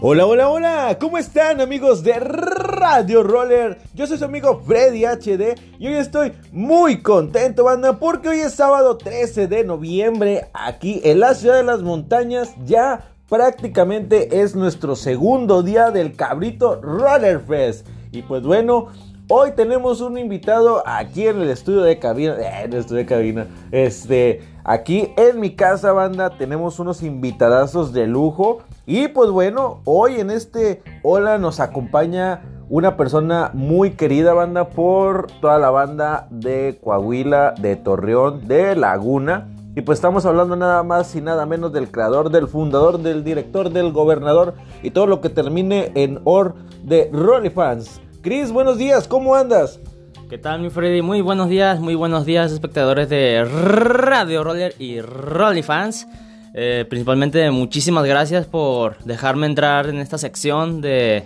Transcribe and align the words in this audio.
Hola, 0.00 0.26
hola, 0.26 0.48
hola, 0.48 0.96
¿cómo 1.00 1.18
están 1.18 1.60
amigos 1.60 2.04
de 2.04 2.20
Radio 2.20 3.24
Roller? 3.24 3.78
Yo 3.94 4.06
soy 4.06 4.16
su 4.16 4.26
amigo 4.26 4.62
Freddy 4.64 5.04
HD 5.04 5.58
y 5.80 5.88
hoy 5.88 5.94
estoy 5.94 6.34
muy 6.52 7.02
contento, 7.02 7.64
banda, 7.64 7.98
porque 7.98 8.28
hoy 8.28 8.38
es 8.38 8.54
sábado 8.54 8.96
13 8.96 9.48
de 9.48 9.64
noviembre 9.64 10.46
aquí 10.52 11.00
en 11.02 11.18
la 11.18 11.34
ciudad 11.34 11.56
de 11.56 11.64
las 11.64 11.82
montañas. 11.82 12.54
Ya 12.64 13.10
prácticamente 13.28 14.40
es 14.40 14.54
nuestro 14.54 14.94
segundo 14.94 15.64
día 15.64 15.90
del 15.90 16.14
Cabrito 16.14 16.80
Roller 16.80 17.40
Fest. 17.40 17.84
Y 18.12 18.22
pues 18.22 18.44
bueno, 18.44 18.90
Hoy 19.30 19.50
tenemos 19.52 20.00
un 20.00 20.16
invitado 20.16 20.82
aquí 20.86 21.26
en 21.26 21.42
el 21.42 21.50
estudio 21.50 21.82
de 21.82 21.98
cabina. 21.98 22.32
Eh, 22.38 22.64
en 22.64 22.72
el 22.72 22.78
estudio 22.78 23.00
de 23.00 23.06
cabina. 23.06 23.46
Este, 23.72 24.40
aquí 24.64 25.12
en 25.18 25.38
mi 25.38 25.54
casa, 25.54 25.92
banda, 25.92 26.30
tenemos 26.30 26.78
unos 26.78 27.02
invitadazos 27.02 27.92
de 27.92 28.06
lujo. 28.06 28.60
Y 28.86 29.08
pues 29.08 29.28
bueno, 29.28 29.82
hoy 29.84 30.18
en 30.18 30.30
este 30.30 30.82
Hola 31.02 31.36
nos 31.36 31.60
acompaña 31.60 32.40
una 32.70 32.96
persona 32.96 33.50
muy 33.52 33.90
querida, 33.90 34.32
banda, 34.32 34.70
por 34.70 35.26
toda 35.42 35.58
la 35.58 35.68
banda 35.68 36.26
de 36.30 36.78
Coahuila, 36.82 37.52
de 37.60 37.76
Torreón, 37.76 38.48
de 38.48 38.76
Laguna. 38.76 39.54
Y 39.76 39.82
pues 39.82 39.98
estamos 39.98 40.24
hablando 40.24 40.56
nada 40.56 40.82
más 40.82 41.14
y 41.14 41.20
nada 41.20 41.44
menos 41.44 41.74
del 41.74 41.90
creador, 41.90 42.30
del 42.30 42.48
fundador, 42.48 42.98
del 42.98 43.24
director, 43.24 43.68
del 43.68 43.92
gobernador 43.92 44.54
y 44.82 44.90
todo 44.90 45.06
lo 45.06 45.20
que 45.20 45.28
termine 45.28 45.92
en 45.96 46.18
OR 46.24 46.54
de 46.82 47.10
Rolly 47.12 47.50
Fans. 47.50 48.00
Chris, 48.28 48.52
buenos 48.52 48.76
días, 48.76 49.08
¿cómo 49.08 49.34
andas? 49.34 49.80
¿Qué 50.28 50.36
tal, 50.36 50.60
mi 50.60 50.68
Freddy? 50.68 51.00
Muy 51.00 51.22
buenos 51.22 51.48
días, 51.48 51.80
muy 51.80 51.94
buenos 51.94 52.26
días, 52.26 52.52
espectadores 52.52 53.08
de 53.08 53.42
Radio 53.42 54.44
Roller 54.44 54.74
y 54.78 55.00
Rolly 55.00 55.62
Fans. 55.62 56.06
Eh, 56.52 56.84
principalmente, 56.90 57.50
muchísimas 57.50 58.04
gracias 58.04 58.44
por 58.44 59.02
dejarme 59.04 59.46
entrar 59.46 59.88
en 59.88 59.96
esta 59.96 60.18
sección 60.18 60.82
de, 60.82 61.22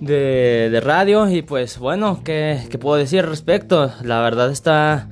de, 0.00 0.80
radio. 0.82 1.28
Y 1.28 1.42
pues, 1.42 1.78
bueno, 1.78 2.22
¿qué, 2.24 2.62
¿qué, 2.70 2.78
puedo 2.78 2.96
decir 2.96 3.20
al 3.20 3.26
respecto? 3.26 3.92
La 4.02 4.22
verdad 4.22 4.50
está, 4.50 5.10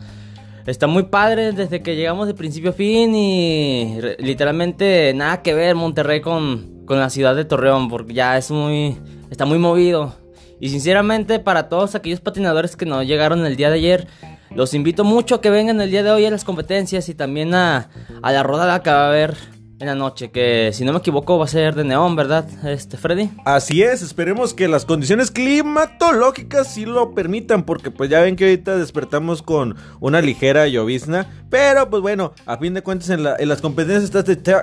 está 0.65 0.87
muy 0.87 1.03
padre 1.03 1.53
desde 1.53 1.83
que 1.83 1.97
llegamos 1.97 2.29
de 2.29 2.33
principio 2.33 2.71
a 2.71 2.73
fin 2.73 3.15
y 3.15 3.99
literalmente 4.21 5.13
nada 5.15 5.43
que 5.43 5.53
ver 5.53 5.75
Monterrey 5.75 6.23
con, 6.23 6.87
con 6.87 6.99
la 6.99 7.11
ciudad 7.11 7.37
de 7.37 7.45
Torreón, 7.45 7.91
porque 7.91 8.15
ya 8.15 8.39
es 8.39 8.51
muy, 8.51 8.97
está 9.29 9.45
muy 9.45 9.59
movido 9.59 10.15
y 10.61 10.69
sinceramente, 10.71 11.39
para 11.39 11.69
todos 11.69 11.95
aquellos 11.95 12.21
patinadores 12.21 12.77
que 12.77 12.87
no 12.87 13.03
llegaron 13.03 13.45
el 13.45 13.57
día 13.57 13.71
de 13.71 13.77
ayer, 13.77 14.09
los 14.55 14.75
invito 14.75 15.05
mucho 15.05 15.37
a 15.37 15.41
que 15.41 15.51
vengan 15.51 15.81
el 15.81 15.91
día 15.91 16.03
de 16.03 16.11
hoy 16.11 16.25
a 16.25 16.31
las 16.31 16.45
competencias 16.45 17.09
y 17.09 17.15
también 17.15 17.55
a, 17.55 17.91
a 18.23 18.33
la 18.33 18.43
rodada 18.43 18.83
que 18.83 18.91
va 18.91 19.07
a 19.07 19.09
haber 19.09 19.37
en 19.79 19.87
la 19.87 19.95
noche, 19.95 20.31
que 20.31 20.71
si 20.73 20.85
no 20.85 20.93
me 20.93 20.99
equivoco 20.99 21.39
va 21.39 21.45
a 21.45 21.49
ser 21.49 21.75
de 21.75 21.85
neón, 21.85 22.17
¿verdad, 22.17 22.47
este 22.65 22.97
Freddy? 22.97 23.29
Así 23.45 23.83
es, 23.83 24.01
esperemos 24.01 24.55
que 24.55 24.69
las 24.69 24.87
condiciones 24.87 25.31
climatológicas 25.31 26.73
sí 26.73 26.87
lo 26.87 27.15
permitan, 27.15 27.65
porque 27.65 27.91
pues 27.91 28.09
ya 28.09 28.21
ven 28.21 28.37
que 28.37 28.45
ahorita 28.45 28.79
despertamos 28.79 29.43
con 29.43 29.77
una 30.01 30.23
ligera 30.23 30.67
llovizna, 30.67 31.27
pero 31.51 31.91
pues 31.91 32.01
bueno, 32.01 32.33
a 32.47 32.57
fin 32.57 32.73
de 32.73 32.83
cuentas 32.83 33.11
en, 33.11 33.23
las 33.23 33.61
competencias 33.61 34.11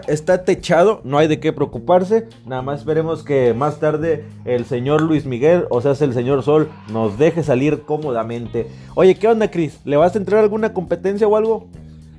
está, 0.07 0.43
techado, 0.43 1.01
no 1.03 1.19
hay 1.19 1.27
de 1.27 1.39
qué 1.39 1.53
preocuparse, 1.53 2.27
nada 2.45 2.63
más 2.63 2.79
esperemos 2.79 3.23
que 3.23 3.53
más 3.53 3.79
tarde 3.79 4.25
el 4.45 4.65
señor 4.65 5.01
Luis 5.01 5.25
Miguel, 5.25 5.65
o 5.69 5.79
sea, 5.81 5.91
el 5.91 6.13
señor 6.13 6.41
Sol, 6.41 6.69
nos 6.91 7.19
deje 7.19 7.43
salir 7.43 7.83
cómodamente. 7.83 8.67
Oye, 8.95 9.15
¿qué 9.15 9.27
onda, 9.27 9.51
Chris? 9.51 9.79
¿Le 9.85 9.95
vas 9.95 10.15
a 10.15 10.17
entrar 10.17 10.39
a 10.39 10.43
alguna 10.43 10.73
competencia 10.73 11.27
o 11.27 11.37
algo? 11.37 11.69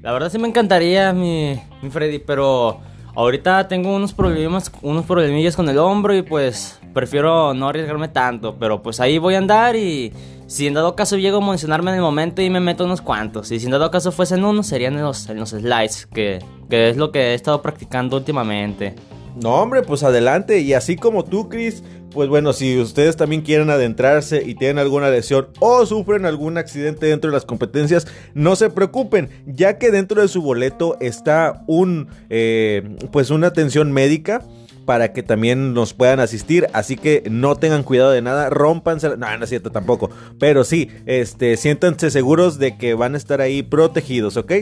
La 0.05 0.13
verdad 0.13 0.31
sí 0.31 0.39
me 0.39 0.47
encantaría, 0.47 1.15
mi, 1.15 1.59
Freddy, 1.91 2.19
pero 2.19 2.79
ahorita 3.15 3.69
tengo 3.69 3.97
unos 3.97 4.13
problemas, 4.13 4.71
unos 4.83 5.07
problemillas 5.07 5.57
con 5.57 5.67
el 5.67 5.79
hombro 5.79 6.15
y 6.15 6.21
pues 6.21 6.79
prefiero 6.93 7.55
no 7.55 7.71
arriesgarme 7.71 8.09
tanto. 8.09 8.55
Pero 8.61 8.83
pues 8.83 9.01
ahí 9.01 9.17
voy 9.17 9.35
a 9.35 9.39
andar 9.39 9.77
y 9.77 10.13
si 10.47 10.67
en 10.67 10.75
dado 10.75 10.95
caso 10.95 11.17
llego 11.17 11.39
a 11.39 11.49
mencionarme 11.49 11.91
en 11.91 11.97
el 11.97 12.03
momento 12.03 12.43
y 12.43 12.51
me 12.51 12.61
meto 12.61 12.85
unos 12.85 13.01
cuantos. 13.01 13.51
Y 13.51 13.59
si 13.59 13.65
en 13.65 13.73
dado 13.73 13.91
caso 13.91 14.13
fuesen 14.13 14.45
unos, 14.45 14.67
serían 14.67 14.93
en 14.93 15.05
los, 15.05 15.27
en 15.31 15.39
los 15.39 15.49
slides, 15.49 16.05
que, 16.05 16.39
que 16.69 16.91
es 16.91 16.99
lo 16.99 17.11
que 17.11 17.31
he 17.31 17.35
estado 17.35 17.63
practicando 17.63 18.19
últimamente. 18.19 18.95
No, 19.35 19.57
hombre, 19.57 19.83
pues 19.83 20.03
adelante. 20.03 20.61
Y 20.61 20.75
así 20.75 20.97
como 20.97 21.25
tú, 21.25 21.49
Chris, 21.49 21.83
pues 22.11 22.29
bueno, 22.29 22.53
si 22.53 22.79
ustedes 22.79 23.17
también 23.17 23.43
quieren 23.43 23.71
adentrarse 23.71 24.43
y 24.45 24.55
tienen 24.55 24.79
alguna 24.79 25.11
lesión 25.11 25.49
o 25.59 25.85
sufren 25.85 26.27
algún 26.27 26.57
accidente 26.59 27.07
dentro 27.07 27.31
de 27.31 27.35
las 27.35 27.45
competencias, 27.45 28.07
no 28.35 28.55
se 28.55 28.71
preocupen, 28.71 29.31
ya 29.47 29.79
que 29.79 29.91
dentro 29.91 30.23
de 30.23 30.29
su 30.29 30.41
boleto 30.41 30.97
está 31.01 31.65
un, 31.67 32.09
eh, 32.31 32.97
pues 33.11 33.31
una 33.31 33.49
atención 33.49 33.93
médica 33.93 34.43
para 34.85 35.13
que 35.13 35.23
también 35.23 35.75
nos 35.75 35.95
puedan 35.95 36.21
asistir. 36.21 36.69
Así 36.73 36.97
que 36.97 37.25
no 37.29 37.57
tengan 37.57 37.83
cuidado 37.83 38.13
de 38.13 38.23
nada, 38.23 38.51
rompanse. 38.51 39.17
No, 39.17 39.37
no 39.37 39.45
es 39.45 39.51
cierto 39.51 39.71
tampoco. 39.71 40.11
Pero 40.39 40.63
sí, 40.63 40.91
este, 41.07 41.57
siéntanse 41.57 42.11
seguros 42.11 42.59
de 42.59 42.77
que 42.77 42.95
van 42.95 43.15
a 43.15 43.19
estar 43.19 43.41
ahí 43.41 43.63
protegidos, 43.63 44.37
¿ok? 44.37 44.53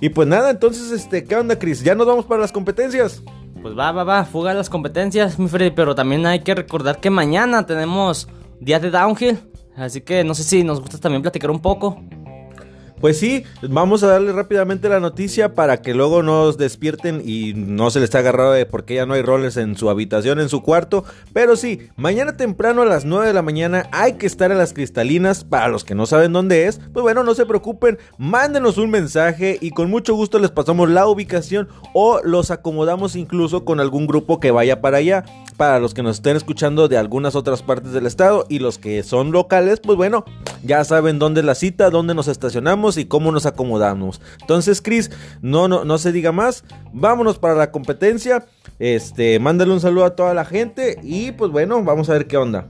Y 0.00 0.08
pues 0.10 0.26
nada, 0.28 0.50
entonces, 0.50 0.92
este, 0.92 1.24
¿qué 1.24 1.36
onda, 1.36 1.58
Chris? 1.58 1.82
¿Ya 1.82 1.94
nos 1.94 2.06
vamos 2.06 2.24
para 2.24 2.40
las 2.40 2.52
competencias? 2.52 3.22
Pues 3.62 3.78
va, 3.78 3.92
va, 3.92 4.04
va, 4.04 4.24
fuga 4.24 4.54
las 4.54 4.70
competencias, 4.70 5.38
mi 5.38 5.46
Freddy, 5.46 5.70
pero 5.70 5.94
también 5.94 6.24
hay 6.24 6.40
que 6.40 6.54
recordar 6.54 6.98
que 6.98 7.10
mañana 7.10 7.66
tenemos 7.66 8.26
día 8.58 8.80
de 8.80 8.90
downhill, 8.90 9.38
así 9.76 10.00
que 10.00 10.24
no 10.24 10.34
sé 10.34 10.44
si 10.44 10.64
nos 10.64 10.80
gusta 10.80 10.96
también 10.96 11.20
platicar 11.20 11.50
un 11.50 11.60
poco. 11.60 12.02
Pues 13.00 13.18
sí, 13.18 13.44
vamos 13.62 14.02
a 14.02 14.08
darle 14.08 14.30
rápidamente 14.32 14.90
la 14.90 15.00
noticia 15.00 15.54
para 15.54 15.80
que 15.80 15.94
luego 15.94 16.22
nos 16.22 16.58
despierten 16.58 17.22
y 17.24 17.54
no 17.54 17.90
se 17.90 17.98
les 17.98 18.08
está 18.08 18.18
agarrado 18.18 18.52
de 18.52 18.66
porque 18.66 18.96
ya 18.96 19.06
no 19.06 19.14
hay 19.14 19.22
roles 19.22 19.56
en 19.56 19.74
su 19.74 19.88
habitación, 19.88 20.38
en 20.38 20.50
su 20.50 20.60
cuarto. 20.60 21.04
Pero 21.32 21.56
sí, 21.56 21.88
mañana 21.96 22.36
temprano 22.36 22.82
a 22.82 22.84
las 22.84 23.06
9 23.06 23.28
de 23.28 23.32
la 23.32 23.40
mañana 23.40 23.88
hay 23.90 24.14
que 24.14 24.26
estar 24.26 24.52
en 24.52 24.58
las 24.58 24.74
cristalinas. 24.74 25.44
Para 25.44 25.68
los 25.68 25.82
que 25.82 25.94
no 25.94 26.04
saben 26.04 26.34
dónde 26.34 26.66
es, 26.66 26.78
pues 26.92 27.02
bueno, 27.02 27.24
no 27.24 27.34
se 27.34 27.46
preocupen, 27.46 27.98
mándenos 28.18 28.76
un 28.76 28.90
mensaje 28.90 29.56
y 29.62 29.70
con 29.70 29.88
mucho 29.88 30.14
gusto 30.14 30.38
les 30.38 30.50
pasamos 30.50 30.90
la 30.90 31.06
ubicación 31.06 31.68
o 31.94 32.20
los 32.22 32.50
acomodamos 32.50 33.16
incluso 33.16 33.64
con 33.64 33.80
algún 33.80 34.06
grupo 34.06 34.40
que 34.40 34.50
vaya 34.50 34.82
para 34.82 34.98
allá. 34.98 35.24
Para 35.56 35.80
los 35.80 35.94
que 35.94 36.02
nos 36.02 36.16
estén 36.16 36.36
escuchando 36.36 36.88
de 36.88 36.98
algunas 36.98 37.34
otras 37.34 37.62
partes 37.62 37.92
del 37.92 38.06
estado 38.06 38.44
y 38.50 38.58
los 38.58 38.76
que 38.76 39.02
son 39.02 39.32
locales, 39.32 39.80
pues 39.80 39.96
bueno, 39.96 40.24
ya 40.62 40.84
saben 40.84 41.18
dónde 41.18 41.40
es 41.40 41.46
la 41.46 41.54
cita, 41.54 41.88
dónde 41.88 42.14
nos 42.14 42.28
estacionamos 42.28 42.89
y 42.96 43.04
cómo 43.04 43.32
nos 43.32 43.46
acomodamos. 43.46 44.20
Entonces, 44.40 44.80
Chris, 44.82 45.10
no, 45.42 45.68
no, 45.68 45.84
no 45.84 45.98
se 45.98 46.12
diga 46.12 46.32
más. 46.32 46.64
Vámonos 46.92 47.38
para 47.38 47.54
la 47.54 47.70
competencia. 47.70 48.46
Este, 48.78 49.38
mándale 49.38 49.72
un 49.72 49.80
saludo 49.80 50.04
a 50.06 50.16
toda 50.16 50.34
la 50.34 50.44
gente 50.44 50.98
y 51.02 51.32
pues 51.32 51.50
bueno, 51.50 51.82
vamos 51.84 52.08
a 52.08 52.14
ver 52.14 52.26
qué 52.26 52.36
onda. 52.36 52.68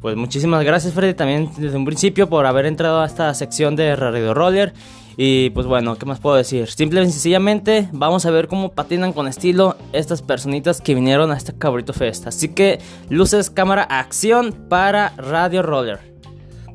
Pues 0.00 0.14
muchísimas 0.14 0.64
gracias 0.64 0.94
Freddy 0.94 1.14
también 1.14 1.50
desde 1.56 1.76
un 1.76 1.84
principio 1.84 2.28
por 2.28 2.46
haber 2.46 2.66
entrado 2.66 3.00
a 3.00 3.06
esta 3.06 3.32
sección 3.34 3.74
de 3.74 3.96
Radio 3.96 4.32
Roller. 4.34 4.72
Y 5.20 5.50
pues 5.50 5.66
bueno, 5.66 5.96
¿qué 5.96 6.06
más 6.06 6.20
puedo 6.20 6.36
decir? 6.36 6.70
Simple 6.70 7.02
y 7.02 7.10
sencillamente 7.10 7.88
vamos 7.92 8.24
a 8.24 8.30
ver 8.30 8.46
cómo 8.46 8.70
patinan 8.70 9.12
con 9.12 9.26
estilo 9.26 9.76
estas 9.92 10.22
personitas 10.22 10.80
que 10.80 10.94
vinieron 10.94 11.32
a 11.32 11.36
este 11.36 11.58
Cabrito 11.58 11.92
Fest. 11.92 12.28
Así 12.28 12.50
que 12.50 12.78
luces, 13.08 13.50
cámara, 13.50 13.82
acción 13.82 14.52
para 14.68 15.14
Radio 15.16 15.62
Roller. 15.62 16.17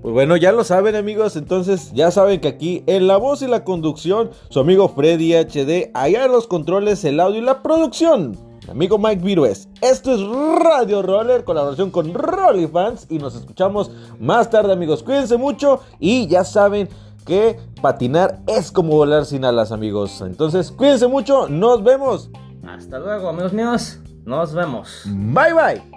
Pues 0.04 0.12
bueno, 0.12 0.36
ya 0.36 0.52
lo 0.52 0.66
saben 0.66 0.98
amigos, 0.98 1.38
entonces 1.38 1.94
ya 1.94 2.12
saben 2.12 2.42
que 2.42 2.50
aquí 2.50 2.84
en 2.88 3.08
la 3.08 3.16
voz 3.16 3.42
y 3.42 3.48
la 3.48 3.64
conducción, 3.64 4.32
su 4.50 4.60
amigo 4.60 4.90
Freddy 4.90 5.34
HD, 5.34 5.92
allá 5.94 6.26
en 6.26 6.32
los 6.34 6.46
controles, 6.46 7.06
el 7.06 7.22
audio 7.22 7.38
y 7.40 7.46
la 7.46 7.64
producción, 7.64 8.38
amigo 8.70 8.98
Mike 8.98 9.24
Virues. 9.24 9.70
Esto 9.80 10.14
es 10.14 10.20
Radio 10.62 11.04
Roller, 11.04 11.46
colaboración 11.46 11.90
con 11.90 12.14
Rolly 12.14 12.68
Fans 12.68 13.08
y 13.10 13.18
nos 13.18 13.34
escuchamos 13.34 13.92
más 14.20 14.50
tarde 14.50 14.74
amigos. 14.74 15.04
Cuídense 15.04 15.38
mucho 15.38 15.80
y 16.02 16.28
ya 16.28 16.44
saben 16.44 16.90
que 17.26 17.58
patinar 17.82 18.42
es 18.46 18.74
como 18.74 18.98
volar 18.98 19.26
sin 19.26 19.46
alas 19.46 19.72
amigos. 19.72 20.20
Entonces 20.20 20.70
cuídense 20.70 21.08
mucho, 21.08 21.48
nos 21.48 21.82
vemos. 21.82 22.30
Hasta 22.68 23.00
luego 23.00 23.30
amigos 23.30 23.54
míos, 23.54 24.00
nos 24.26 24.54
vemos. 24.54 25.04
Bye 25.06 25.54
bye. 25.54 25.93